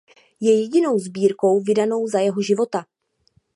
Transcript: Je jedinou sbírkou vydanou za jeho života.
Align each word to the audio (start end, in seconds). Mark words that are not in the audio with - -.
Je 0.39 0.53
jedinou 0.61 0.99
sbírkou 0.99 1.61
vydanou 1.61 2.07
za 2.07 2.19
jeho 2.19 2.41
života. 2.41 2.85